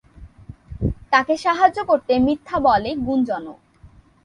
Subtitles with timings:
[1.11, 3.55] তাকে সাহায্য করতে মিথ্যা বলে গুঞ্জনও।